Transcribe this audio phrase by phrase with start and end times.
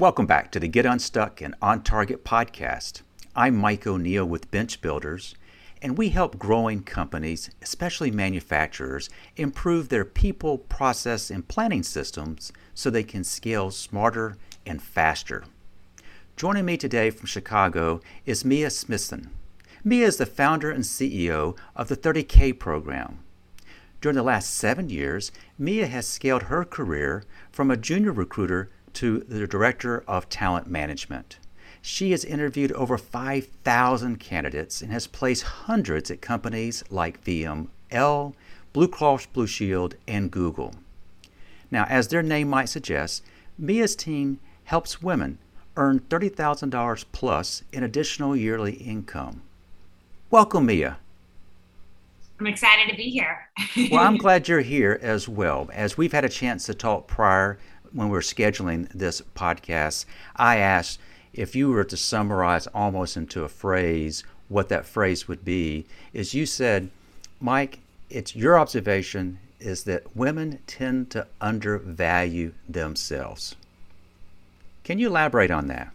[0.00, 3.02] Welcome back to the Get Unstuck and On Target podcast.
[3.36, 5.34] I'm Mike O'Neill with Bench Builders,
[5.82, 12.88] and we help growing companies, especially manufacturers, improve their people, process, and planning systems so
[12.88, 15.44] they can scale smarter and faster.
[16.34, 19.28] Joining me today from Chicago is Mia Smithson.
[19.84, 23.18] Mia is the founder and CEO of the 30K program.
[24.00, 29.20] During the last seven years, Mia has scaled her career from a junior recruiter to
[29.20, 31.38] the Director of Talent Management.
[31.82, 38.34] She has interviewed over 5,000 candidates and has placed hundreds at companies like VML,
[38.72, 40.74] Blue Cross Blue Shield, and Google.
[41.70, 43.22] Now, as their name might suggest,
[43.58, 45.38] Mia's team helps women
[45.76, 49.42] earn $30,000 plus in additional yearly income.
[50.30, 50.98] Welcome, Mia.
[52.38, 53.48] I'm excited to be here.
[53.90, 55.68] well, I'm glad you're here as well.
[55.72, 57.58] As we've had a chance to talk prior
[57.92, 60.04] when we are scheduling this podcast,
[60.36, 60.98] I asked
[61.32, 66.34] if you were to summarize almost into a phrase what that phrase would be, is
[66.34, 66.90] you said,
[67.40, 67.78] Mike,
[68.10, 73.54] it's your observation is that women tend to undervalue themselves.
[74.82, 75.92] Can you elaborate on that?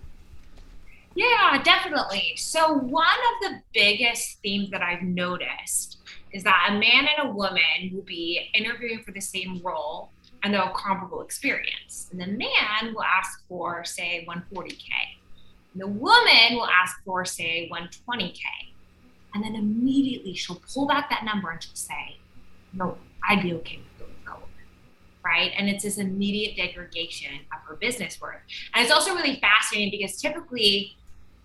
[1.16, 2.34] Yeah, definitely.
[2.38, 5.98] So, one of the biggest themes that I've noticed
[6.32, 10.12] is that a man and a woman will be interviewing for the same role
[10.46, 12.08] and they'll comparable experience.
[12.12, 14.90] And the man will ask for, say, 140K.
[15.74, 18.42] And the woman will ask for, say, 120K.
[19.34, 22.18] And then immediately she'll pull back that number and she'll say,
[22.74, 22.96] No,
[23.28, 24.48] I'd be okay with going lower.
[25.24, 25.52] Right.
[25.58, 28.38] And it's this immediate degradation of her business worth.
[28.76, 30.96] And it's also really fascinating because typically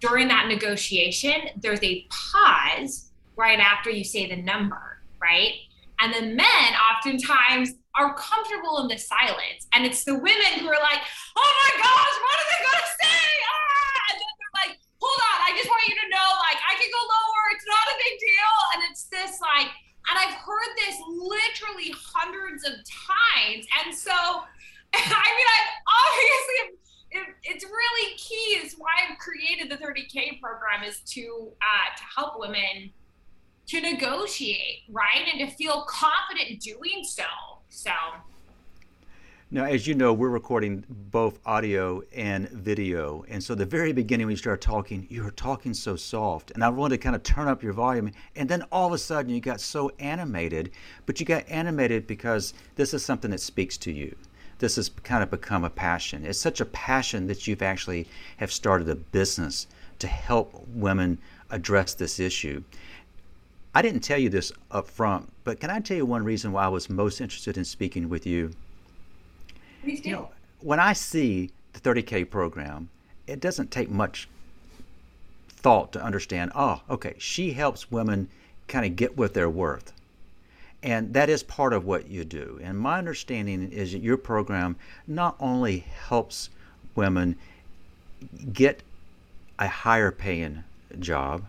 [0.00, 5.54] during that negotiation, there's a pause right after you say the number, right?
[6.00, 9.66] And the men oftentimes are comfortable in the silence.
[9.72, 11.02] And it's the women who are like,
[11.36, 13.26] oh my gosh, what are they to say?
[13.50, 14.00] Ah!
[14.10, 16.90] And then they're like, hold on, I just want you to know, like, I can
[16.90, 17.42] go lower.
[17.54, 18.54] It's not a big deal.
[18.74, 19.70] And it's this, like,
[20.10, 23.66] and I've heard this literally hundreds of times.
[23.82, 24.14] And so,
[24.94, 26.58] I mean, I've obviously,
[27.10, 32.02] it, it's really key is why I've created the 30K program is to, uh, to
[32.16, 32.90] help women
[33.66, 35.26] to negotiate, right?
[35.30, 37.24] And to feel confident doing so.
[37.82, 37.92] So.
[39.50, 43.24] Now, as you know, we're recording both audio and video.
[43.26, 46.50] And so, the very beginning, when you start talking, you were talking so soft.
[46.50, 48.12] And I wanted to kind of turn up your volume.
[48.36, 50.72] And then all of a sudden, you got so animated.
[51.06, 54.14] But you got animated because this is something that speaks to you.
[54.58, 56.26] This has kind of become a passion.
[56.26, 59.66] It's such a passion that you've actually have started a business
[60.00, 61.18] to help women
[61.48, 62.62] address this issue.
[63.74, 66.64] I didn't tell you this up front, but can I tell you one reason why
[66.64, 68.50] I was most interested in speaking with you?
[69.82, 70.08] Please do.
[70.10, 72.88] You know, when I see the 30K program,
[73.26, 74.28] it doesn't take much
[75.48, 78.28] thought to understand, oh, okay, she helps women
[78.66, 79.92] kind of get what they're worth.
[80.82, 82.58] And that is part of what you do.
[82.62, 84.76] And my understanding is that your program
[85.06, 86.48] not only helps
[86.96, 87.36] women
[88.52, 88.82] get
[89.58, 90.64] a higher paying
[90.98, 91.44] job,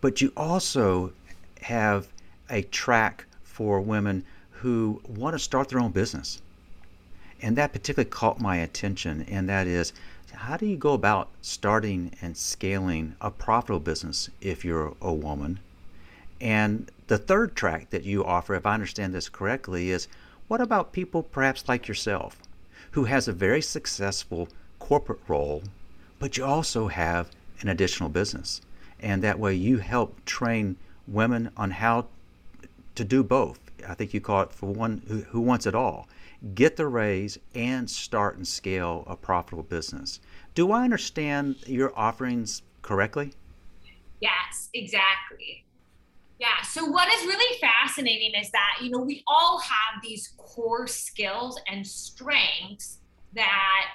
[0.00, 1.12] but you also
[1.62, 2.08] have
[2.48, 6.40] a track for women who want to start their own business.
[7.42, 9.92] And that particularly caught my attention, and that is
[10.32, 15.60] how do you go about starting and scaling a profitable business if you're a woman?
[16.40, 20.08] And the third track that you offer, if I understand this correctly, is
[20.48, 22.38] what about people perhaps like yourself
[22.92, 25.62] who has a very successful corporate role,
[26.18, 27.30] but you also have
[27.60, 28.60] an additional business?
[29.00, 32.06] And that way you help train women on how
[32.94, 33.58] to do both.
[33.86, 36.08] I think you call it for one who, who wants it all.
[36.54, 40.20] Get the raise and start and scale a profitable business.
[40.54, 43.32] Do I understand your offerings correctly?
[44.20, 45.64] Yes, exactly.
[46.38, 46.62] Yeah.
[46.62, 51.60] So what is really fascinating is that, you know, we all have these core skills
[51.66, 52.98] and strengths
[53.34, 53.86] that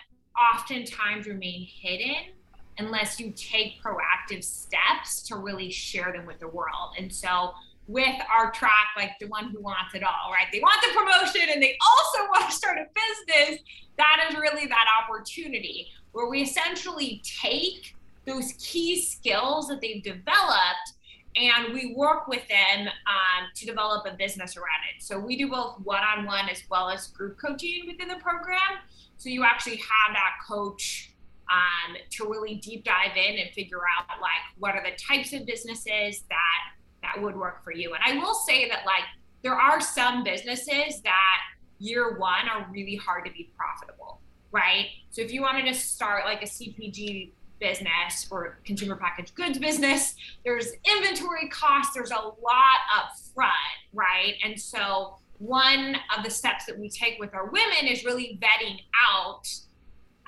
[0.54, 2.34] oftentimes remain hidden
[2.78, 6.96] unless you take proactive steps to really share them with the world.
[6.98, 7.52] And so
[7.88, 10.48] with our track, like the one who wants it all, right?
[10.52, 13.62] They want the promotion and they also want to start a business.
[13.98, 17.96] That is really that opportunity where we essentially take
[18.26, 20.94] those key skills that they've developed
[21.36, 25.04] and we work with them um, to develop a business around it.
[25.04, 28.80] So we do both one-on-one as well as group coaching within the program.
[29.18, 31.12] So you actually have that coach
[31.52, 35.46] um, to really deep dive in and figure out like what are the types of
[35.46, 37.94] businesses that that would work for you.
[37.94, 39.04] And I will say that like
[39.44, 41.38] there are some businesses that
[41.78, 44.22] year one are really hard to be profitable,
[44.52, 44.88] right?
[45.12, 50.16] So if you wanted to start like a CPG business or consumer packaged goods business,
[50.44, 53.52] there's inventory costs, there's a lot up front,
[53.94, 54.34] right?
[54.44, 58.80] And so one of the steps that we take with our women is really vetting
[59.08, 59.48] out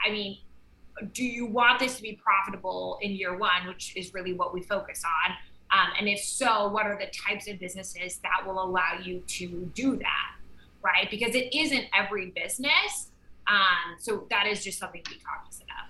[0.05, 0.37] I mean,
[1.13, 4.61] do you want this to be profitable in year one, which is really what we
[4.61, 5.35] focus on?
[5.69, 9.69] Um, and if so, what are the types of businesses that will allow you to
[9.75, 10.35] do that?
[10.81, 11.09] Right?
[11.09, 13.11] Because it isn't every business.
[13.47, 15.87] Um, so that is just something to be cognizant of.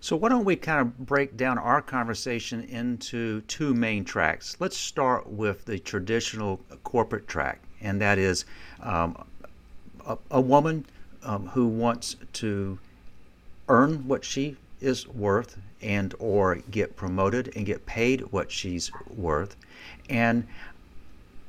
[0.00, 4.56] So, why don't we kind of break down our conversation into two main tracks?
[4.60, 8.44] Let's start with the traditional corporate track, and that is
[8.82, 9.24] um,
[10.06, 10.84] a, a, woman
[11.22, 12.78] um, who wants to
[13.68, 19.56] earn what she is worth and or get promoted and get paid what she's worth.
[20.08, 20.46] And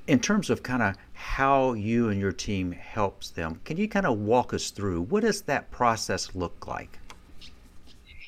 [0.07, 4.05] in terms of kind of how you and your team helps them can you kind
[4.05, 6.99] of walk us through what does that process look like?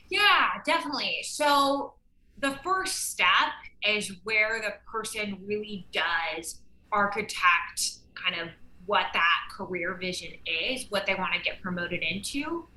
[0.09, 1.19] Yeah definitely.
[1.23, 1.93] So
[2.39, 3.53] the first step
[3.85, 6.59] is where the person really does
[6.91, 8.49] architect kind of
[8.85, 12.67] what that career vision is what they want to get promoted into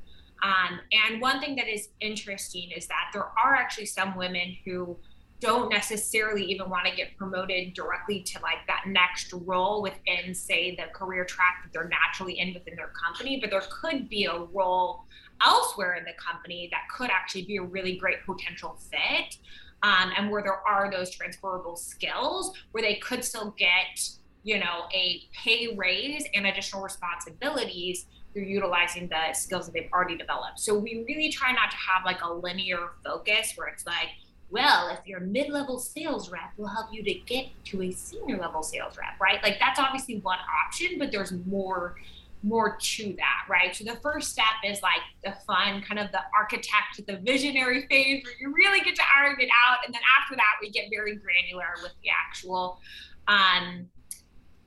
[0.42, 4.96] um, and one thing that is interesting is that there are actually some women who
[5.40, 10.76] don't necessarily even want to get promoted directly to like that next role within, say,
[10.76, 14.38] the career track that they're naturally in within their company, but there could be a
[14.52, 15.04] role
[15.44, 19.36] elsewhere in the company that could actually be a really great potential fit.
[19.82, 23.98] Um, and where there are those transferable skills where they could still get,
[24.42, 30.16] you know, a pay raise and additional responsibilities through utilizing the skills that they've already
[30.16, 30.60] developed.
[30.60, 34.08] So we really try not to have like a linear focus where it's like,
[34.50, 38.38] well, if you're a mid-level sales rep, we'll help you to get to a senior
[38.38, 39.42] level sales rep, right?
[39.42, 41.96] Like that's obviously one option, but there's more
[42.42, 43.76] more to that, right?
[43.76, 48.24] So the first step is like the fun, kind of the architect, the visionary phase
[48.24, 49.80] where you really get to iron it out.
[49.84, 52.80] And then after that, we get very granular with the actual
[53.28, 53.86] um,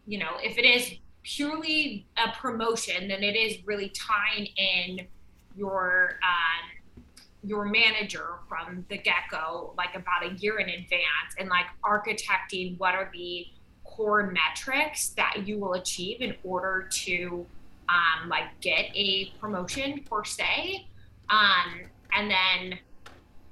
[0.05, 0.91] you know, if it is
[1.23, 5.07] purely a promotion, than it is really tying in
[5.55, 6.69] your um,
[7.45, 12.77] your manager from the get go, like about a year in advance, and like architecting
[12.77, 13.45] what are the
[13.83, 17.45] core metrics that you will achieve in order to
[17.89, 20.87] um, like get a promotion per se,
[21.29, 21.81] um,
[22.13, 22.79] and then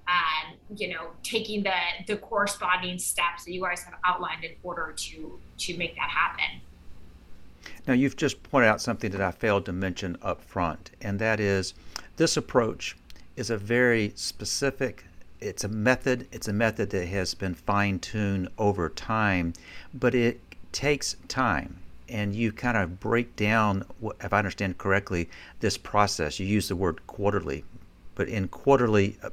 [0.08, 1.74] um, you know taking the
[2.08, 6.62] the corresponding steps that you guys have outlined in order to to make that happen.
[7.88, 11.40] Now, you've just pointed out something that I failed to mention up front, and that
[11.40, 11.74] is
[12.18, 12.96] this approach
[13.36, 15.06] is a very specific
[15.40, 19.54] it's a method it's a method that has been fine-tuned over time
[19.94, 20.40] but it
[20.72, 21.78] takes time
[22.08, 23.84] and you kind of break down
[24.24, 25.30] if i understand correctly
[25.62, 26.40] this process.
[26.40, 27.64] You use the word quarterly
[28.14, 29.30] but in quarterly uh,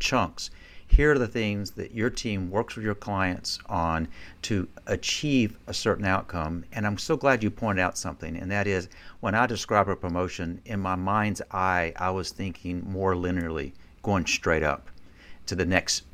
[0.00, 0.50] chunks
[0.92, 4.06] here are the things that your team works with your clients on
[4.42, 6.66] to achieve a certain outcome.
[6.70, 8.90] And I'm so glad you pointed out something, and that is
[9.20, 13.72] when I describe a promotion, in my mind's eye, I was thinking more linearly,
[14.02, 14.90] going straight up
[15.46, 16.04] to the next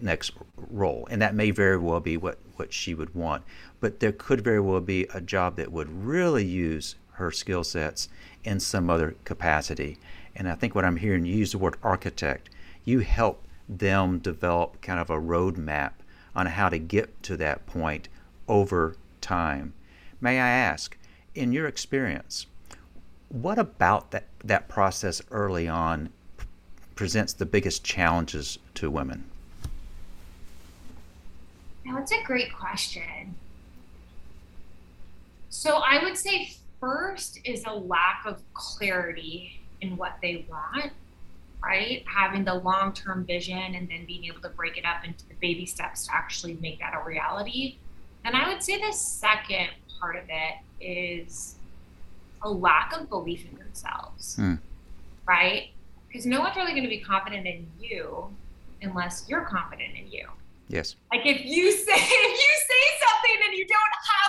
[0.00, 1.06] next role.
[1.08, 3.44] And that may very well be what, what she would want.
[3.78, 8.08] But there could very well be a job that would really use her skill sets
[8.42, 9.98] in some other capacity.
[10.34, 12.50] And I think what I'm hearing you use the word architect.
[12.84, 13.44] You help
[13.78, 15.92] them develop kind of a roadmap
[16.34, 18.08] on how to get to that point
[18.48, 19.72] over time.
[20.20, 20.96] May I ask,
[21.34, 22.46] in your experience,
[23.28, 26.10] what about that, that process early on
[26.96, 29.24] presents the biggest challenges to women?
[31.86, 33.34] It's a great question.
[35.48, 40.92] So, I would say first is a lack of clarity in what they want
[41.62, 42.04] right?
[42.06, 45.34] Having the long term vision and then being able to break it up into the
[45.40, 47.76] baby steps to actually make that a reality.
[48.24, 51.56] And I would say the second part of it is
[52.42, 54.54] a lack of belief in themselves, hmm.
[55.26, 55.70] right?
[56.08, 58.28] Because no one's really going to be confident in you
[58.82, 60.26] unless you're confident in you.
[60.68, 60.96] Yes.
[61.12, 64.20] Like if you say if you say something and you don't have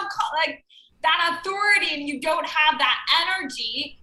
[0.45, 0.63] like
[1.03, 3.97] that authority and you don't have that energy,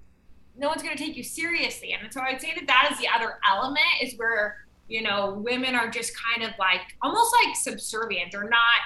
[0.59, 1.93] no one's going to take you seriously.
[1.93, 5.75] And so I'd say that that is the other element is where, you know, women
[5.75, 8.33] are just kind of like almost like subservient.
[8.33, 8.81] They're not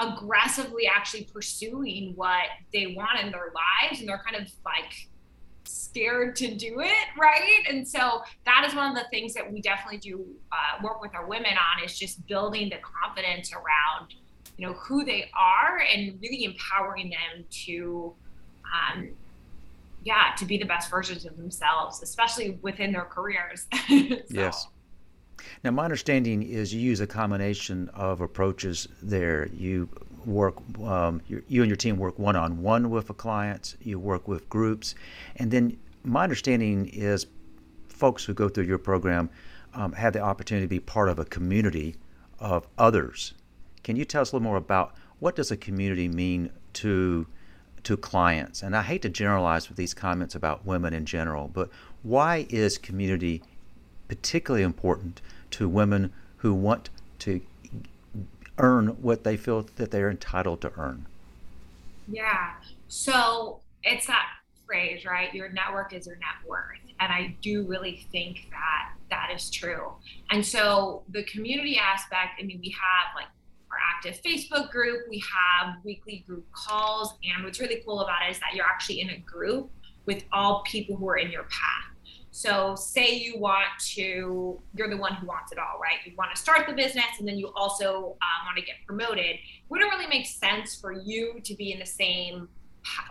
[0.00, 4.00] aggressively actually pursuing what they want in their lives.
[4.00, 4.92] And they're kind of like
[5.64, 7.18] scared to do it.
[7.18, 7.64] Right.
[7.68, 11.14] And so that is one of the things that we definitely do uh, work with
[11.14, 14.14] our women on is just building the confidence around,
[14.56, 18.14] you know, who they are and really empowering them to,
[18.64, 19.10] um,
[20.04, 23.66] yeah, to be the best versions of themselves, especially within their careers.
[23.88, 24.16] so.
[24.28, 24.66] Yes.
[25.64, 29.46] Now, my understanding is you use a combination of approaches there.
[29.48, 29.88] You
[30.24, 34.28] work, um, you, and your team work one on one with a client, you work
[34.28, 34.94] with groups,
[35.36, 37.26] and then my understanding is
[37.88, 39.30] folks who go through your program
[39.74, 41.96] um, have the opportunity to be part of a community
[42.38, 43.34] of others.
[43.82, 47.26] Can you tell us a little more about what does a community mean to
[47.88, 48.62] to clients?
[48.62, 51.70] And I hate to generalize with these comments about women in general, but
[52.02, 53.42] why is community
[54.08, 56.90] particularly important to women who want
[57.20, 57.40] to
[58.58, 61.06] earn what they feel that they're entitled to earn?
[62.06, 62.56] Yeah.
[62.88, 64.26] So it's that
[64.66, 65.32] phrase, right?
[65.32, 66.76] Your network is your net worth.
[67.00, 69.92] And I do really think that that is true.
[70.30, 73.28] And so the community aspect, I mean, we have like
[73.70, 77.14] our active Facebook group, we have weekly group calls.
[77.24, 79.70] And what's really cool about it is that you're actually in a group
[80.06, 81.88] with all people who are in your path.
[82.30, 85.98] So, say you want to, you're the one who wants it all, right?
[86.04, 89.24] You want to start the business and then you also um, want to get promoted.
[89.24, 92.48] It wouldn't really make sense for you to be in the same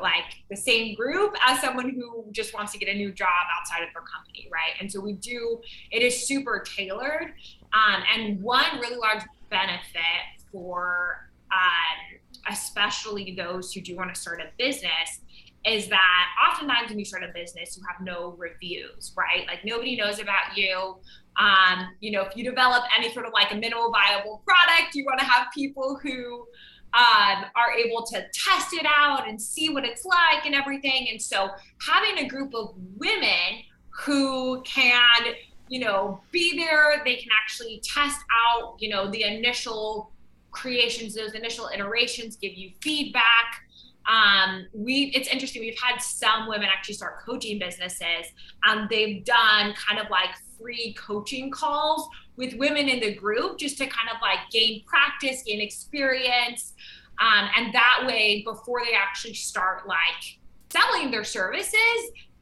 [0.01, 3.83] like the same group as someone who just wants to get a new job outside
[3.83, 4.73] of their company, right?
[4.79, 5.61] And so we do,
[5.91, 7.33] it is super tailored.
[7.73, 14.41] Um, and one really large benefit for um, especially those who do want to start
[14.41, 15.21] a business
[15.65, 19.45] is that oftentimes when you start a business, you have no reviews, right?
[19.47, 20.97] Like nobody knows about you.
[21.39, 25.05] Um, you know, if you develop any sort of like a minimal viable product, you
[25.05, 26.47] want to have people who
[26.93, 31.09] um, are able to test it out and see what it's like and everything.
[31.11, 31.49] And so
[31.85, 35.33] having a group of women who can,
[35.67, 40.11] you know, be there, they can actually test out, you know, the initial
[40.51, 43.61] creations, those initial iterations, give you feedback.
[44.09, 45.61] Um, we it's interesting.
[45.61, 48.27] We've had some women actually start coaching businesses,
[48.63, 53.77] and they've done kind of like free coaching calls with women in the group just
[53.79, 56.73] to kind of like gain practice, gain experience.
[57.19, 60.37] Um, and that way, before they actually start like
[60.69, 61.73] selling their services,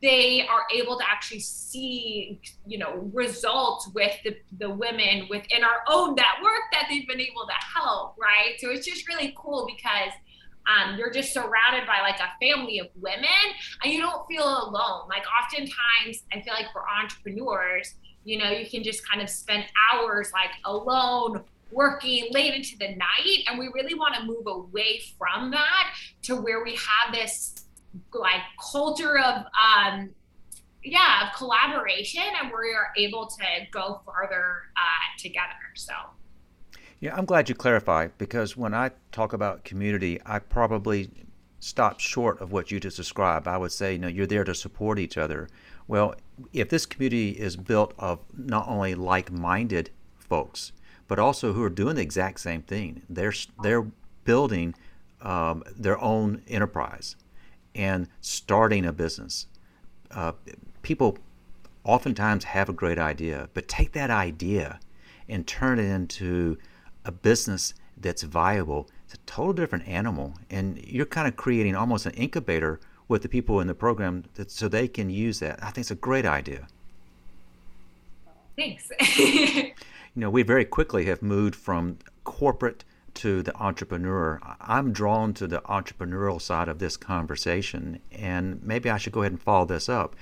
[0.06, 5.82] they are able to actually see, you know, results with the, the women within our
[5.90, 8.54] own network that they've been able to help, right?
[8.60, 10.14] So it's just really cool because
[10.68, 13.26] um, you're just surrounded by like a family of women
[13.84, 15.08] and you don't feel alone.
[15.10, 17.96] Like oftentimes, I feel like for entrepreneurs,
[18.26, 22.90] you know, you can just kind of spend hours like alone working late into the
[22.90, 23.40] night.
[23.48, 27.65] And we really want to move away from that to where we have this
[28.14, 30.10] like culture of, um,
[30.84, 35.54] yeah, of collaboration and we are able to go farther uh, together.
[35.76, 35.94] So.
[37.00, 41.10] Yeah, I'm glad you clarified because when I talk about community, I probably
[41.60, 43.48] stop short of what you just described.
[43.48, 45.50] I would say, you know, you're there to support each other.
[45.88, 46.16] Well,
[46.54, 50.72] if this community is built of not only like-minded folks,
[51.08, 53.86] but also who are doing the exact same thing, they're they're
[54.24, 54.74] building
[55.22, 57.16] um, their own enterprise
[57.76, 59.48] and starting a business.
[60.12, 60.32] Uh,
[60.82, 61.18] people
[61.84, 64.80] oftentimes have a great idea, but take that idea
[65.30, 66.58] and turn it into
[67.04, 68.90] a business that's viable.
[69.06, 73.30] It's a total different animal, and you're kind of creating almost an incubator with the
[73.30, 75.60] people in the program that, so they can use that.
[75.62, 76.68] I think it's a great idea.
[78.58, 78.90] Thanks.
[79.18, 79.74] you
[80.16, 82.84] know, we very quickly have moved from corporate
[83.16, 84.40] to the entrepreneur.
[84.62, 89.32] I'm drawn to the entrepreneurial side of this conversation, and maybe I should go ahead
[89.32, 90.16] and follow this up.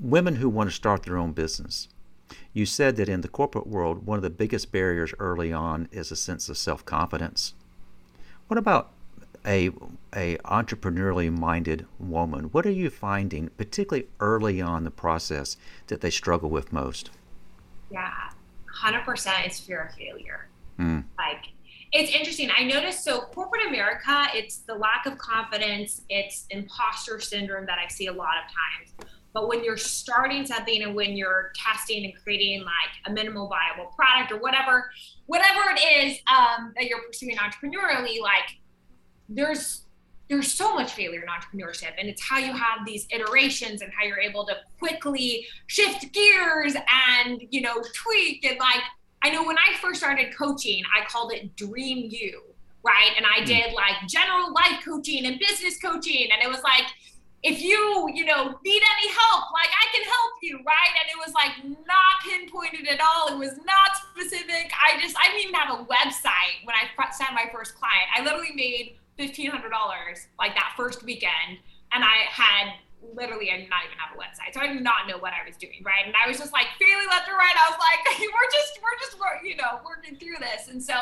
[0.00, 1.88] Women who want to start their own business.
[2.52, 6.10] You said that in the corporate world, one of the biggest barriers early on is
[6.10, 7.54] a sense of self confidence.
[8.48, 8.90] What about
[9.46, 9.70] a
[10.14, 15.56] a entrepreneurially minded woman, what are you finding, particularly early on the process,
[15.86, 17.10] that they struggle with most?
[17.90, 18.30] Yeah,
[18.66, 19.46] hundred percent.
[19.46, 20.48] It's fear of failure.
[20.78, 21.04] Mm.
[21.16, 21.44] Like
[21.92, 22.50] it's interesting.
[22.56, 27.88] I noticed so corporate America, it's the lack of confidence, it's imposter syndrome that I
[27.88, 29.08] see a lot of times.
[29.32, 32.72] But when you're starting something and when you're testing and creating like
[33.06, 34.90] a minimal viable product or whatever,
[35.26, 38.58] whatever it is um, that you're pursuing entrepreneurially, like
[39.28, 39.84] there's
[40.28, 44.04] there's so much failure in entrepreneurship and it's how you have these iterations and how
[44.04, 46.74] you're able to quickly shift gears
[47.14, 48.82] and you know tweak and like
[49.22, 52.42] i know when i first started coaching i called it dream you
[52.84, 53.10] right?
[53.16, 53.46] And i hmm.
[53.46, 56.86] did like general life coaching and business coaching and it was like
[57.42, 60.92] if you you know need any help like i can help you right?
[60.98, 61.52] And it was like
[61.86, 63.28] not pinpointed at all.
[63.28, 64.72] It was not specific.
[64.74, 68.08] I just i didn't even have a website when i signed my first client.
[68.16, 69.60] I literally made $1,500
[70.38, 71.58] like that first weekend
[71.92, 74.54] and I had literally I did not even have a website.
[74.54, 76.06] So I did not know what I was doing, right?
[76.06, 77.54] And I was just like failing left and right.
[77.54, 80.68] I was like, we're just we're just you know working through this.
[80.68, 80.94] And so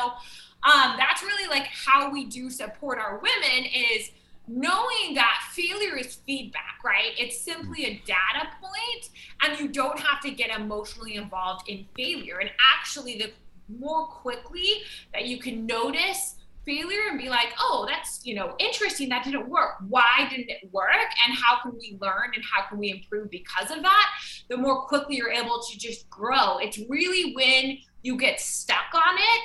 [0.63, 4.11] um, that's really like how we do support our women is
[4.47, 7.11] knowing that failure is feedback, right?
[7.17, 9.09] It's simply a data point,
[9.43, 12.39] and you don't have to get emotionally involved in failure.
[12.39, 12.49] And
[12.79, 13.31] actually, the
[13.67, 16.35] more quickly that you can notice
[16.67, 19.07] failure and be like, oh, that's, you know, interesting.
[19.09, 19.77] That didn't work.
[19.87, 21.09] Why didn't it work?
[21.25, 24.09] And how can we learn and how can we improve because of that?
[24.49, 26.57] The more quickly you're able to just grow.
[26.57, 29.41] It's really when you get stuck on it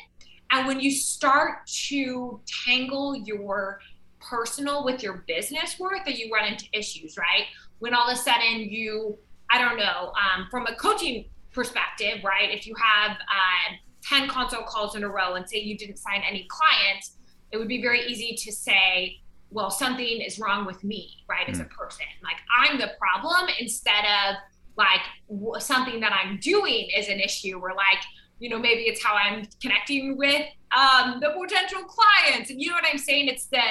[0.50, 3.78] and when you start to tangle your
[4.20, 7.46] personal with your business work that you run into issues, right?
[7.78, 9.16] When all of a sudden you,
[9.50, 12.50] I don't know, um, from a coaching perspective, right?
[12.50, 16.22] If you have uh, 10 consult calls in a row and say you didn't sign
[16.28, 17.16] any clients,
[17.50, 19.18] it would be very easy to say,
[19.50, 21.70] well, something is wrong with me, right, as a mm.
[21.70, 22.06] person.
[22.22, 24.36] Like I'm the problem instead of
[24.76, 28.02] like something that I'm doing is an issue or like,
[28.38, 32.50] you know, maybe it's how I'm connecting with um, the potential clients.
[32.50, 33.28] And you know what I'm saying?
[33.28, 33.62] It's the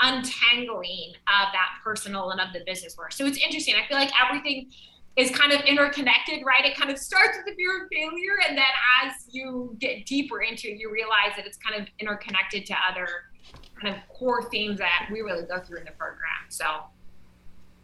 [0.00, 3.12] untangling of that personal and of the business work.
[3.12, 3.74] So it's interesting.
[3.74, 4.70] I feel like everything
[5.18, 6.64] is kind of interconnected, right?
[6.64, 8.64] It kind of starts with the fear of failure, and then
[9.04, 13.08] as you get deeper into it, you realize that it's kind of interconnected to other
[13.82, 16.48] kind of core themes that we really go through in the program.
[16.48, 16.64] So,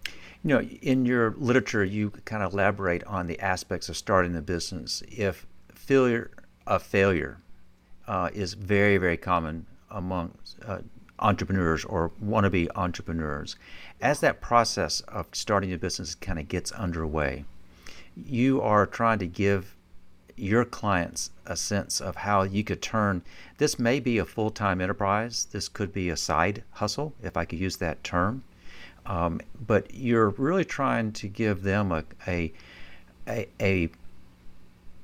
[0.06, 0.14] you
[0.44, 5.02] know, in your literature, you kind of elaborate on the aspects of starting the business.
[5.08, 6.30] If failure
[6.68, 7.38] of failure
[8.06, 10.78] uh, is very, very common among uh,
[11.18, 13.56] entrepreneurs or wannabe entrepreneurs.
[14.00, 17.44] As that process of starting a business kind of gets underway,
[18.16, 19.74] you are trying to give
[20.36, 23.22] your clients a sense of how you could turn
[23.58, 27.58] this may be a full-time enterprise this could be a side hustle if i could
[27.58, 28.42] use that term
[29.06, 32.52] um, but you're really trying to give them a, a,
[33.28, 33.88] a, a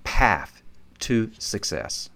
[0.03, 0.63] path
[0.99, 2.11] to success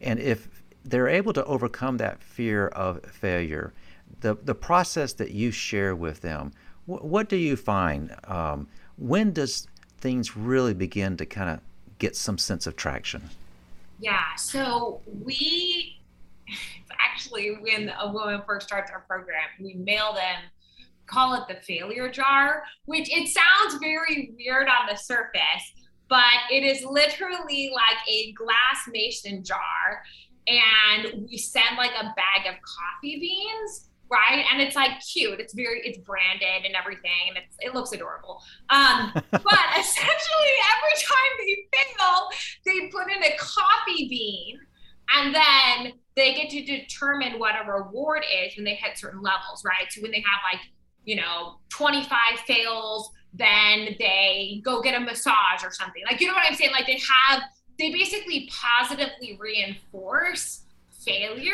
[0.00, 0.48] and if
[0.90, 3.72] they're able to overcome that fear of failure.
[4.20, 6.52] The, the process that you share with them,
[6.86, 8.14] wh- what do you find?
[8.24, 9.66] Um, when does
[9.98, 11.60] things really begin to kind of
[11.98, 13.30] get some sense of traction?
[14.00, 16.00] Yeah, so we
[17.00, 20.42] actually, when a woman first starts our program, we mail them,
[21.06, 25.72] call it the failure jar, which it sounds very weird on the surface,
[26.08, 30.02] but it is literally like a glass mason jar
[30.50, 34.44] and we send like a bag of coffee beans right?
[34.52, 35.38] And it's like cute.
[35.38, 38.42] It's very it's branded and everything and it's, it looks adorable.
[38.68, 42.28] Um, but essentially every time they fail
[42.66, 44.58] they put in a coffee bean
[45.14, 49.62] and then they get to determine what a reward is when they hit certain levels
[49.64, 49.90] right?
[49.90, 50.60] So when they have like
[51.04, 52.10] you know 25
[52.46, 56.02] fails then they go get a massage or something.
[56.10, 56.72] Like you know what i'm saying?
[56.72, 57.42] Like they have
[57.80, 60.62] they basically positively reinforce
[61.04, 61.52] failure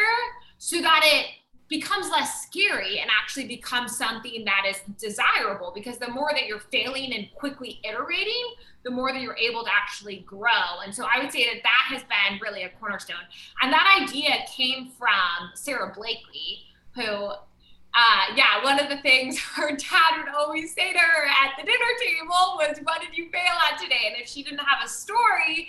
[0.59, 1.27] so that it
[1.69, 5.73] becomes less scary and actually becomes something that is desirable.
[5.75, 9.71] Because the more that you're failing and quickly iterating the more that you're able to
[9.73, 10.81] actually grow.
[10.85, 13.17] And so i would say that that has been really a cornerstone.
[13.61, 17.33] And that idea came from Sara Blakely who
[17.99, 21.65] uh, yeah, one of the things her dad would always say to her at the
[21.65, 24.13] dinner table was, What did you fail at today?
[24.13, 25.69] And if she didn't have a story,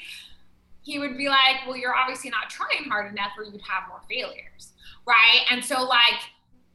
[0.88, 4.00] he would be like, well, you're obviously not trying hard enough or you'd have more
[4.10, 4.72] failures.
[5.06, 5.42] Right.
[5.52, 6.22] And so, like,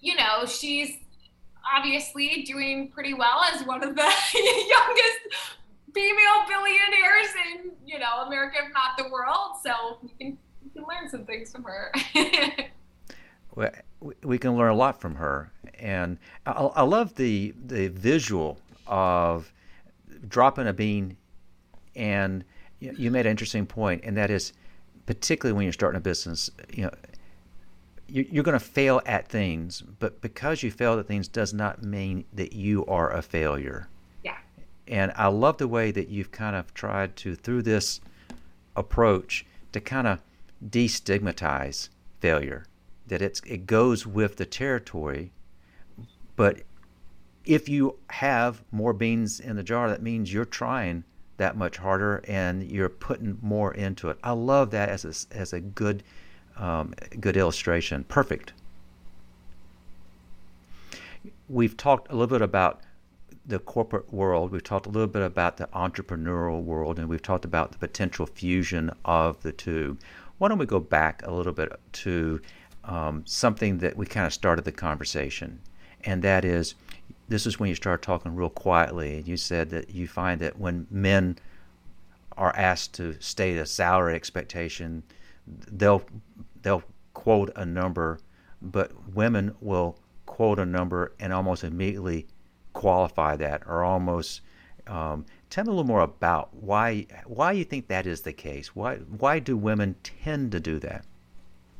[0.01, 0.99] you know, she's
[1.75, 4.03] obviously doing pretty well as one of the
[4.35, 5.55] youngest
[5.95, 9.57] female billionaires in, you know, America, if not the world.
[9.65, 9.73] So
[10.03, 11.91] you can, you can learn some things from her.
[13.55, 13.71] well,
[14.23, 15.51] we can learn a lot from her.
[15.79, 19.51] And I, I love the, the visual of
[20.29, 21.17] dropping a bean
[21.97, 22.45] and
[22.97, 24.53] you made an interesting point, and that is
[25.07, 26.91] particularly when you're starting a business, you know,
[28.09, 32.25] you're going to fail at things, but because you failed at things does not mean
[32.35, 33.89] that you are a failure.
[34.23, 34.37] Yeah.
[34.87, 38.01] And I love the way that you've kind of tried to, through this
[38.77, 40.21] approach, to kind of
[40.69, 41.89] destigmatize
[42.21, 42.67] failure.
[43.07, 45.33] That it's it goes with the territory,
[46.37, 46.63] but
[47.45, 51.05] if you have more beans in the jar, that means you're trying
[51.37, 54.19] that much harder and you're putting more into it.
[54.23, 56.03] I love that as a, as a good
[56.57, 58.05] um, good illustration.
[58.05, 58.53] Perfect.
[61.49, 62.83] We've talked a little bit about
[63.47, 64.53] the corporate world.
[64.53, 68.27] We've talked a little bit about the entrepreneurial world, and we've talked about the potential
[68.27, 69.99] fusion of the two.
[70.39, 72.41] Why don't we go back a little bit to
[72.85, 75.61] um, something that we kind of started the conversation,
[76.05, 76.75] and that is
[77.33, 79.17] this is when you start talking real quietly.
[79.17, 81.39] And you said that you find that when men
[82.37, 85.03] are asked to state a salary expectation,
[85.47, 86.03] they'll
[86.61, 86.83] they'll
[87.15, 88.21] quote a number,
[88.61, 92.27] but women will quote a number and almost immediately
[92.75, 94.43] qualify that or almost
[94.87, 98.77] um, tell me a little more about why why you think that is the case.
[98.77, 101.07] Why why do women tend to do that?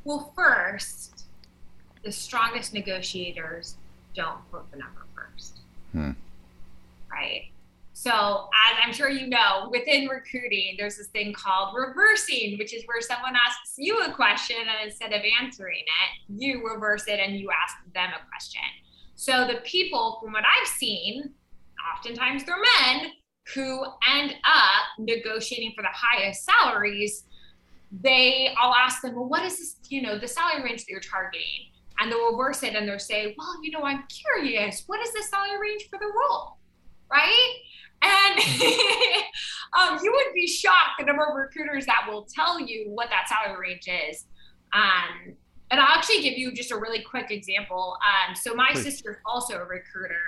[0.05, 1.27] Well, first,
[2.03, 3.77] the strongest negotiators
[4.15, 5.61] don't quote the number first.
[5.93, 6.13] Hmm.
[7.11, 7.53] Right.
[7.95, 12.83] So, as I'm sure you know, within recruiting, there's this thing called reversing, which is
[12.87, 17.37] where someone asks you a question and instead of answering it, you reverse it and
[17.37, 18.63] you ask them a question.
[19.15, 21.35] So, the people, from what I've seen,
[21.95, 23.13] oftentimes they're men
[23.55, 27.25] who end up negotiating for the highest salaries.
[28.01, 31.01] They, I'll ask them, well, what is this, you know, the salary range that you're
[31.01, 31.69] targeting?
[31.99, 35.23] And they'll reverse it and they'll say, well, you know, I'm curious, what is the
[35.23, 36.59] salary range for the role?
[37.11, 37.55] Right?
[38.03, 38.39] And
[39.79, 43.29] um, you would be shocked the number of recruiters that will tell you what that
[43.29, 44.27] salary range is.
[44.73, 45.37] Um,
[45.71, 47.97] and I'll actually give you just a really quick example.
[48.03, 50.21] Um, so my sister is also a recruiter,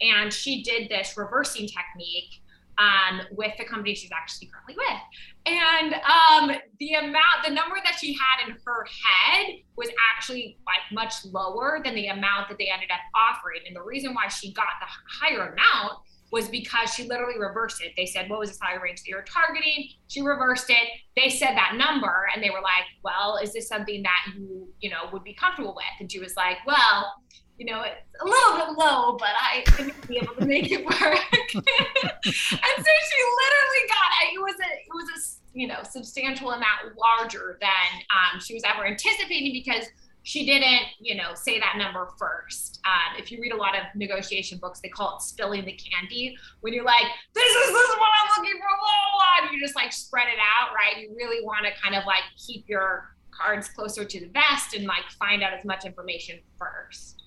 [0.00, 2.39] and she did this reversing technique
[2.80, 5.00] um, with the company she's actually currently with.
[5.46, 10.80] And um, the amount, the number that she had in her head was actually like
[10.92, 13.60] much lower than the amount that they ended up offering.
[13.66, 14.86] And the reason why she got the
[15.20, 15.98] higher amount
[16.32, 17.92] was because she literally reversed it.
[17.96, 19.88] They said, What was the salary range that you're targeting?
[20.08, 20.88] She reversed it.
[21.16, 24.90] They said that number and they were like, Well, is this something that you, you
[24.90, 25.84] know, would be comfortable with?
[25.98, 27.12] And she was like, Well,
[27.60, 30.82] you know, it's a little bit low, but I to be able to make it
[30.82, 30.96] work.
[30.96, 34.34] and so she literally got it.
[34.34, 38.62] It was a it was a you know substantial amount larger than um, she was
[38.64, 39.84] ever anticipating because
[40.22, 42.80] she didn't, you know, say that number first.
[42.84, 46.36] Um, if you read a lot of negotiation books, they call it spilling the candy.
[46.60, 49.60] When you're like, this is this is what I'm looking for, blah, blah, blah, you
[49.60, 51.02] just like spread it out, right?
[51.02, 54.86] You really want to kind of like keep your cards closer to the vest and
[54.86, 57.19] like find out as much information first,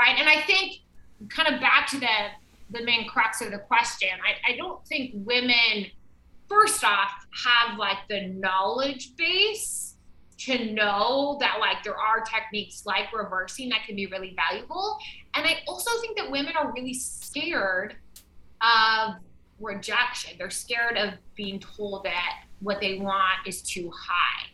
[0.00, 0.18] right?
[0.18, 0.80] And I think
[1.28, 2.06] kind of back to the
[2.70, 5.86] the main crux of the question, I, I don't think women,
[6.48, 7.10] first off,
[7.44, 9.96] have like the knowledge base
[10.38, 14.98] to know that like there are techniques like reversing that can be really valuable.
[15.34, 17.96] And I also think that women are really scared
[18.62, 19.16] of
[19.58, 20.36] rejection.
[20.38, 24.46] They're scared of being told that what they want is too high.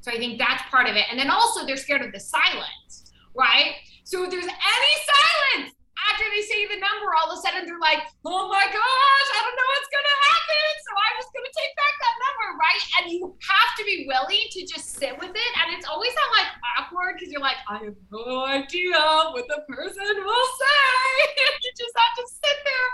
[0.00, 1.04] So I think that's part of it.
[1.10, 3.07] And then also they're scared of the silence,
[3.38, 3.78] right?
[4.02, 5.78] So if there's any silence,
[6.10, 9.38] after they say the number, all of a sudden they're like, oh my gosh, I
[9.38, 10.66] don't know what's going to happen.
[10.82, 12.82] So I'm just going to take back that number, right?
[12.98, 15.52] And you have to be willing to just sit with it.
[15.62, 18.98] And it's always that like awkward because you're like, I have no idea
[19.30, 20.98] what the person will say.
[21.62, 22.88] you just have to sit there.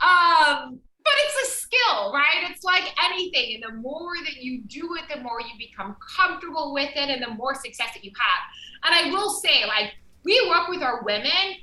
[0.00, 2.50] Um, but it's a skill, right?
[2.50, 3.54] It's like anything.
[3.54, 7.22] And the more that you do it, the more you become comfortable with it and
[7.22, 8.92] the more success that you have.
[8.92, 11.56] And I will say, like, we work with our women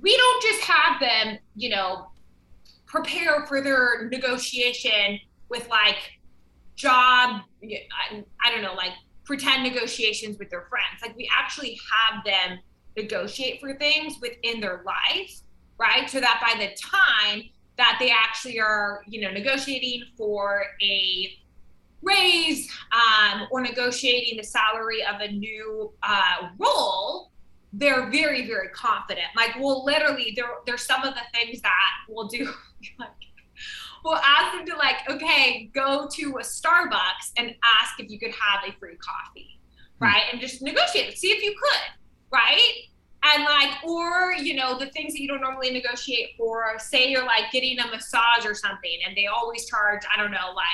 [0.00, 2.10] we don't just have them, you know,
[2.86, 5.96] prepare for their negotiation with like
[6.74, 8.92] job, I, don't know, like
[9.24, 11.02] pretend negotiations with their friends.
[11.02, 12.58] Like we actually have them
[12.96, 15.40] negotiate for things within their life,
[15.78, 16.08] right?
[16.08, 17.42] So that by the time
[17.78, 21.36] that they actually are, you know, negotiating for a
[22.02, 27.30] raise um, or negotiating the salary of a new uh, role,
[27.72, 29.26] they're very very confident.
[29.36, 32.44] Like we'll literally there there's some of the things that we'll do
[32.98, 33.10] like
[34.04, 38.32] we'll ask them to like okay go to a starbucks and ask if you could
[38.32, 39.58] have a free coffee
[39.98, 40.04] hmm.
[40.04, 40.22] right?
[40.32, 41.80] And just negotiate see if you could
[42.32, 42.72] right
[43.34, 47.24] and like or you know the things that you don't normally negotiate for say you're
[47.24, 50.64] like getting a massage or something and they always charge i don't know like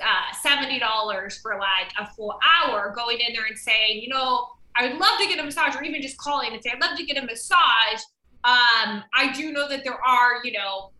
[0.00, 4.86] uh, $70 for like a full hour going in there and saying you know I
[4.86, 7.04] would love to get a massage, or even just calling and say, I'd love to
[7.04, 8.00] get a massage.
[8.44, 10.92] Um, I do know that there are, you know,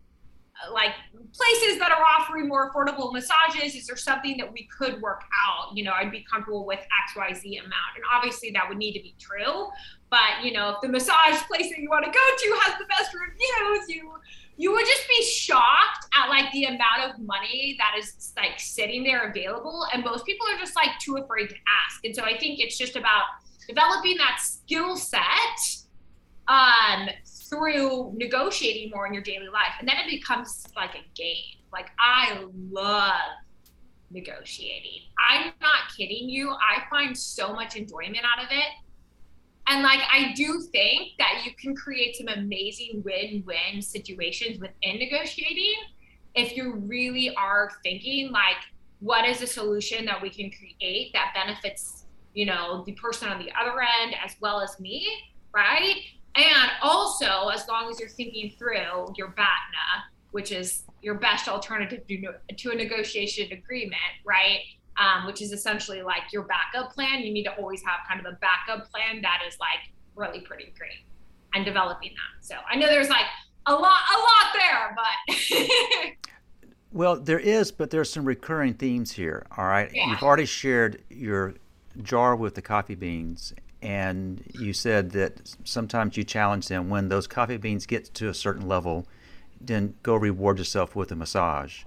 [0.71, 0.91] like
[1.33, 3.75] places that are offering more affordable massages.
[3.75, 5.75] Is there something that we could work out?
[5.75, 7.95] You know, I'd be comfortable with XYZ amount.
[7.95, 9.67] And obviously that would need to be true.
[10.09, 12.85] But, you know, if the massage place that you want to go to has the
[12.85, 14.11] best reviews, you
[14.57, 19.05] you would just be shocked at like the amount of money that is like sitting
[19.05, 19.87] there available.
[19.93, 22.03] And most people are just like too afraid to ask.
[22.03, 23.23] And so I think it's just about
[23.69, 25.21] developing that skill set
[26.49, 27.07] um,
[27.49, 29.73] through negotiating more in your daily life.
[29.79, 31.63] And then it becomes like a game.
[31.71, 33.19] Like, I love
[34.11, 35.01] negotiating.
[35.29, 36.51] I'm not kidding you.
[36.51, 38.69] I find so much enjoyment out of it.
[39.67, 45.75] And like I do think that you can create some amazing win-win situations within negotiating
[46.33, 48.57] if you really are thinking like
[48.99, 53.37] what is a solution that we can create that benefits, you know, the person on
[53.37, 55.07] the other end as well as me,
[55.53, 55.97] right?
[56.43, 58.77] And also, as long as you're thinking through
[59.17, 64.61] your BATNA, which is your best alternative to a negotiation agreement, right?
[64.99, 67.21] um, which is essentially like your backup plan.
[67.21, 69.79] You need to always have kind of a backup plan that is like
[70.15, 71.05] really pretty great
[71.53, 72.45] and developing that.
[72.45, 73.25] So I know there's like
[73.65, 76.15] a lot, a lot there, but.
[76.91, 79.45] well, there is, but there's some recurring themes here.
[79.57, 79.89] All right.
[79.93, 80.09] Yeah.
[80.09, 81.55] You've already shared your
[82.01, 87.27] jar with the coffee beans and you said that sometimes you challenge them when those
[87.27, 89.07] coffee beans get to a certain level
[89.61, 91.83] then go reward yourself with a massage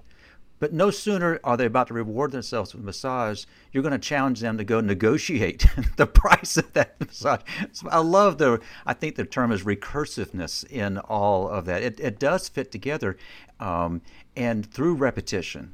[0.63, 4.39] but no sooner are they about to reward themselves with massage, you're going to challenge
[4.39, 5.65] them to go negotiate
[5.97, 7.41] the price of that massage.
[7.73, 11.83] So I love the, I think the term is recursiveness in all of that.
[11.83, 13.17] It, it does fit together.
[13.59, 14.01] Um,
[14.37, 15.73] and through repetition,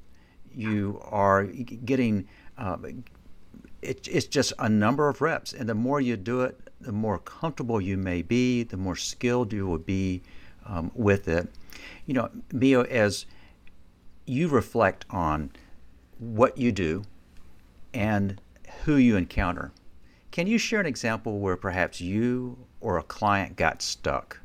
[0.52, 2.28] you are getting,
[2.58, 2.78] uh,
[3.82, 5.54] it, it's just a number of reps.
[5.54, 9.52] And the more you do it, the more comfortable you may be, the more skilled
[9.52, 10.22] you will be
[10.66, 11.50] um, with it.
[12.06, 13.26] You know, Mia, as
[14.26, 15.52] you reflect on
[16.20, 17.04] what you do
[17.94, 18.40] and
[18.84, 19.72] who you encounter.
[20.32, 24.40] Can you share an example where perhaps you or a client got stuck?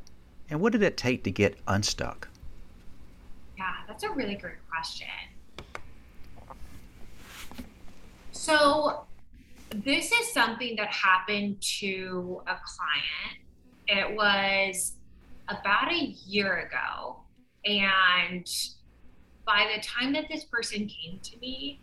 [0.49, 2.29] And what did it take to get unstuck?
[3.59, 5.07] Yeah, that's a really great question.
[8.33, 9.05] So,
[9.83, 13.39] this is something that happened to a client.
[13.87, 14.93] It was
[15.49, 17.17] about a year ago,
[17.65, 18.49] and
[19.47, 21.81] by the time that this person came to me,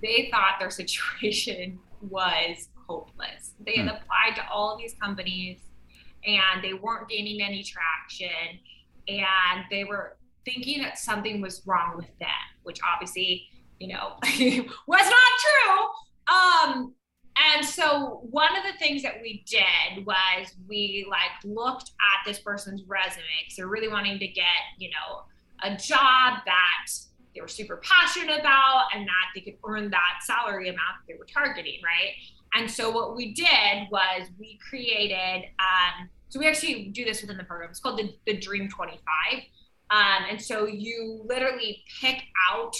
[0.00, 3.52] they thought their situation was hopeless.
[3.64, 3.96] They had hmm.
[3.96, 5.58] applied to all of these companies
[6.24, 8.28] and they weren't gaining any traction
[9.08, 12.28] and they were thinking that something was wrong with them,
[12.62, 14.14] which obviously, you know,
[14.86, 15.86] was not true.
[16.28, 16.94] Um,
[17.36, 22.38] and so one of the things that we did was we like looked at this
[22.40, 24.44] person's resume because they're really wanting to get,
[24.78, 25.22] you know,
[25.62, 26.92] a job that
[27.34, 31.18] they were super passionate about and that they could earn that salary amount that they
[31.18, 32.12] were targeting, right?
[32.54, 37.38] And so what we did was we created, um, so we actually do this within
[37.38, 37.70] the program.
[37.70, 39.00] It's called the, the Dream 25.
[39.90, 42.76] Um, and so you literally pick out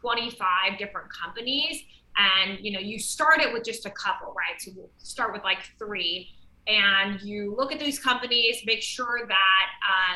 [0.00, 1.82] 25 different companies
[2.16, 5.42] and you know you start it with just a couple right so we'll start with
[5.42, 6.28] like three
[6.66, 9.66] and you look at these companies, make sure that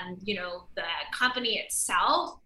[0.07, 0.83] um, you know the
[1.17, 2.39] company itself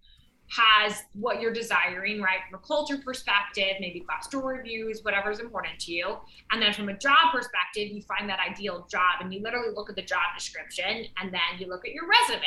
[0.48, 2.40] has what you're desiring, right?
[2.50, 6.16] From a culture perspective, maybe Glassdoor reviews, whatever's important to you.
[6.50, 9.88] And then from a job perspective, you find that ideal job and you literally look
[9.88, 12.42] at the job description and then you look at your resume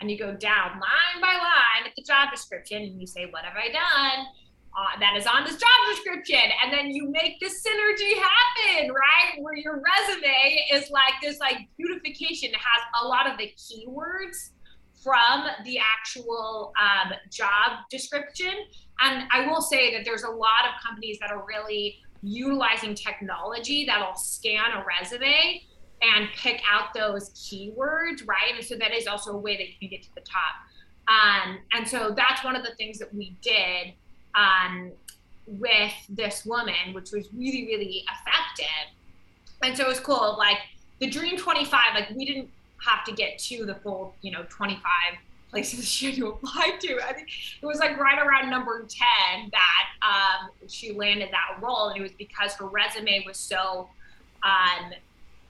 [0.00, 3.44] and you go down line by line at the job description and you say, What
[3.44, 4.26] have I done?
[4.76, 6.50] Uh, that is on this job description.
[6.62, 9.42] And then you make this synergy happen right?
[9.42, 12.50] Where your resume is like this like beautification.
[12.52, 14.50] Has a lot of the keywords
[15.02, 18.52] from the actual um, job description.
[19.02, 23.86] And i will say that there's a lot of companies that are really utilizing technology
[23.86, 25.62] that'll scan a resume
[26.02, 28.54] and pick out those keywords right?
[28.54, 30.54] And so that is also a way that you can get to the top.
[31.08, 33.94] Um, and so that's one of the things that we did
[34.34, 34.92] um,
[35.46, 38.94] with this woman, which was really, really effective.
[39.62, 40.36] And so it was cool.
[40.38, 40.58] Like
[41.00, 42.48] the Dream 25, like we didn't
[42.86, 44.82] have to get to the full, you know, 25
[45.50, 47.00] places she had to apply to.
[47.06, 47.28] I think
[47.60, 51.88] it was like right around number 10 that um, she landed that role.
[51.88, 53.88] And it was because her resume was so,
[54.42, 54.92] um,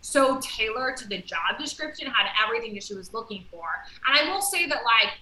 [0.00, 3.64] so tailored to the job description, had everything that she was looking for.
[4.08, 5.12] And I will say that, like,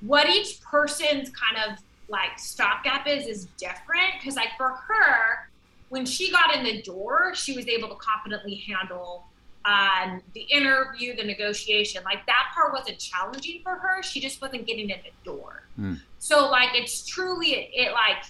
[0.00, 1.78] what each person's kind of
[2.12, 4.12] like stopgap is is different.
[4.18, 5.50] Because like for her
[5.88, 9.26] when she got in the door she was able to confidently handle
[9.64, 12.02] um, the interview the negotiation.
[12.04, 14.02] Like that part wasn't challenging for her.
[14.02, 15.62] She just wasn't getting in the door.
[15.80, 16.00] Mm.
[16.18, 18.24] so like it's truly it, it like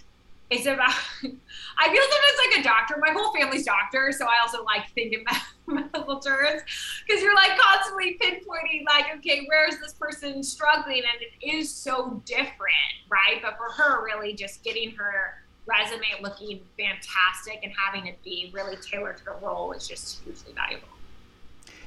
[0.53, 0.91] it's about
[1.79, 5.13] i feel sometimes like a doctor my whole family's doctor so i also like think
[5.13, 5.25] in
[5.67, 6.63] medical terms
[7.07, 10.99] because you're like constantly pinpointing like okay where is this person struggling?
[10.99, 13.41] And it is so different right?
[13.43, 18.77] But for her really just getting her resume looking fantastic and having it be really
[18.77, 20.89] tailored to the role is just hugely valuable.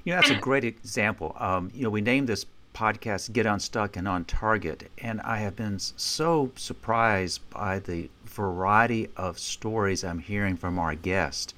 [0.04, 1.36] You know that's a great example.
[1.39, 5.56] Um, you know we named this podcast get unstuck and on target and i have
[5.56, 11.54] been so surprised by the variety of stories i'm hearing from our guests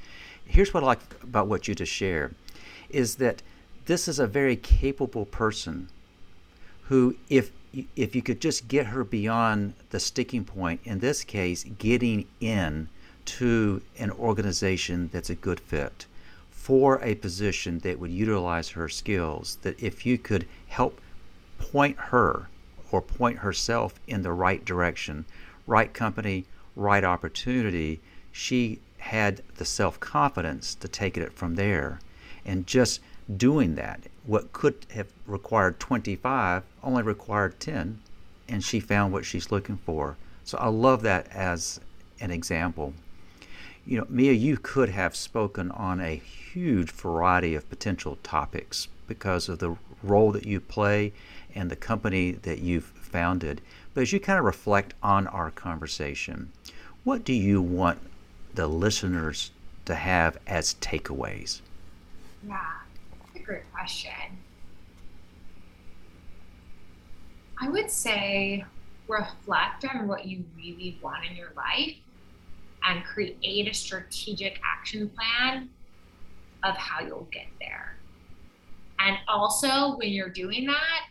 [0.47, 2.33] here's what I like about what you just shared.
[2.89, 3.41] is that
[3.85, 5.89] this is a very capable person
[6.83, 7.51] who, if
[7.95, 12.87] if you could just get her beyond the sticking point, in this case, getting in
[13.25, 16.05] to an organization that's a good fit
[16.49, 20.99] for a position that would utilize her skills, that if you could help
[21.59, 22.47] point her
[22.91, 25.25] or point herself in the right direction,
[25.65, 26.45] right company,
[26.77, 27.99] right opportunity,
[28.31, 31.99] she had the self confidence to take it from there.
[32.45, 33.01] And just
[33.35, 37.99] doing that, what could have required 25 only required 10,
[38.47, 40.15] and she found what she's looking for.
[40.43, 41.79] So I love that as
[42.21, 42.93] an example.
[43.85, 49.49] You know, Mia, you could have spoken on a huge variety of potential topics because
[49.49, 51.13] of the role that you play
[51.55, 53.61] and the company that you've founded.
[53.93, 56.51] But as you kind of reflect on our conversation,
[57.07, 57.97] what do you want
[58.53, 59.51] the listeners
[59.85, 61.61] to have as takeaways?
[62.45, 62.59] Yeah,
[63.09, 64.11] that's a great question.
[67.61, 68.65] I would say
[69.07, 71.95] reflect on what you really want in your life
[72.83, 75.69] and create a strategic action plan
[76.65, 77.95] of how you'll get there.
[78.99, 81.05] And also, when you're doing that,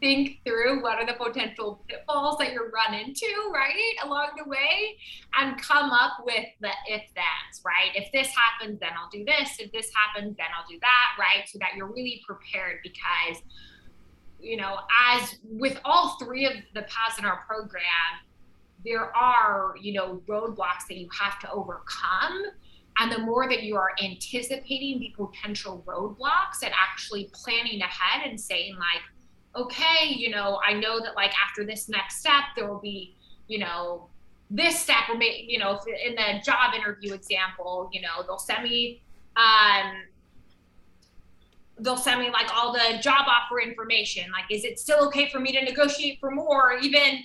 [0.00, 4.96] think through what are the potential pitfalls that you're run into, right, along the way,
[5.38, 7.90] and come up with the if thens, right?
[7.94, 9.56] If this happens, then I'll do this.
[9.58, 11.48] If this happens, then I'll do that, right?
[11.48, 13.42] So that you're really prepared because,
[14.40, 14.78] you know,
[15.12, 17.82] as with all three of the paths in our program,
[18.84, 22.42] there are, you know, roadblocks that you have to overcome.
[22.98, 28.38] And the more that you are anticipating the potential roadblocks and actually planning ahead and
[28.38, 29.02] saying, like,
[29.56, 33.14] okay, you know, I know that like after this next step, there will be,
[33.48, 34.08] you know,
[34.50, 38.64] this step or maybe, you know, in the job interview example, you know, they'll send
[38.64, 39.00] me,
[39.36, 40.02] um,
[41.78, 44.30] they'll send me like all the job offer information.
[44.32, 46.78] Like, is it still okay for me to negotiate for more?
[46.82, 47.20] Even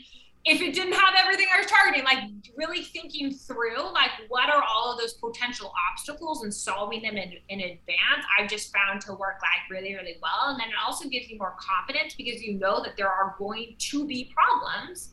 [0.45, 2.19] if it didn't have everything I was targeting, like
[2.55, 7.34] really thinking through like what are all of those potential obstacles and solving them in,
[7.49, 10.51] in advance, I've just found to work like really, really well.
[10.51, 13.75] And then it also gives you more confidence because you know that there are going
[13.77, 15.10] to be problems.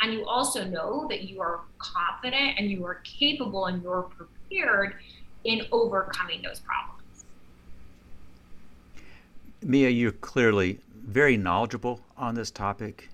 [0.00, 4.96] And you also know that you are confident and you are capable and you're prepared
[5.44, 7.24] in overcoming those problems.
[9.62, 13.10] Mia, you're clearly very knowledgeable on this topic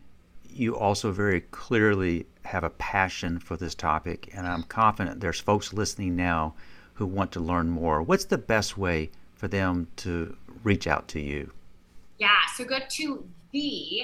[0.59, 5.73] you also very clearly have a passion for this topic, and I'm confident there's folks
[5.73, 6.55] listening now
[6.95, 8.03] who want to learn more.
[8.03, 11.53] What's the best way for them to reach out to you?
[12.19, 14.03] Yeah, so go to the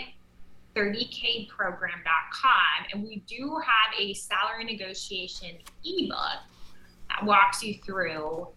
[0.77, 6.41] 30kprogram.com, and we do have a salary negotiation ebook
[7.09, 8.49] that walks you through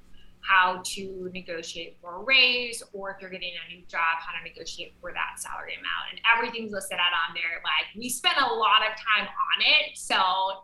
[0.47, 4.43] how to negotiate for a raise or if you're getting a new job, how to
[4.47, 6.11] negotiate for that salary amount.
[6.11, 7.59] And everything's listed out on there.
[7.63, 9.97] Like we spent a lot of time on it.
[9.97, 10.17] So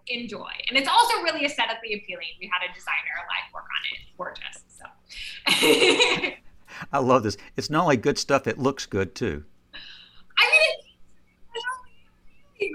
[0.08, 0.52] enjoy.
[0.70, 2.32] And it's also really aesthetically appealing.
[2.40, 4.00] We had a designer like work on it.
[4.18, 4.64] Gorgeous.
[4.72, 4.86] So
[6.94, 7.38] I love this.
[7.58, 9.44] It's not only good stuff, it looks good too.
[10.38, 10.84] I mean,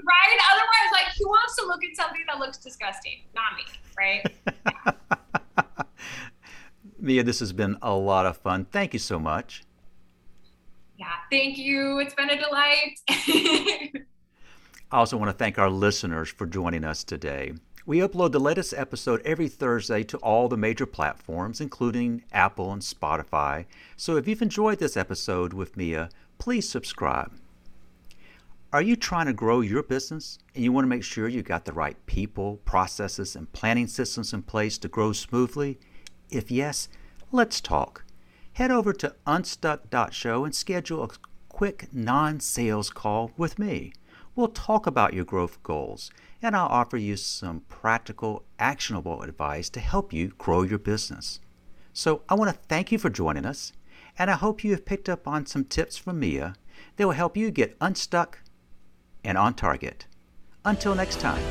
[0.07, 0.39] right?
[0.53, 3.23] Otherwise, like, who wants to look at something that looks disgusting?
[3.35, 3.65] Not me,
[3.97, 4.23] right?
[4.47, 5.17] Yeah.
[7.09, 8.67] Mia, this has been a lot of fun.
[8.67, 9.63] Thank you so much.
[10.99, 12.01] Yeah, thank you.
[12.01, 13.01] It's been a delight.
[13.09, 17.55] I also want to thank our listeners for joining us today.
[17.87, 22.83] We upload the latest episode every Thursday to all the major platforms, including Apple and
[22.83, 23.65] Spotify.
[23.97, 27.33] So if you've enjoyed this episode with Mia, please subscribe.
[28.71, 31.65] Are you trying to grow your business and you want to make sure you've got
[31.65, 35.79] the right people, processes, and planning systems in place to grow smoothly?
[36.31, 36.89] If yes,
[37.33, 38.05] let's talk.
[38.55, 41.09] Head over to unstuck.show and schedule a
[41.49, 43.93] quick non sales call with me.
[44.35, 46.11] We'll talk about your growth goals
[46.43, 51.41] and I'll offer you some practical, actionable advice to help you grow your business.
[51.93, 53.73] So I want to thank you for joining us,
[54.19, 56.55] and I hope you have picked up on some tips from Mia
[56.97, 58.39] that will help you get unstuck
[59.25, 60.07] and on target.
[60.65, 61.43] Until next time.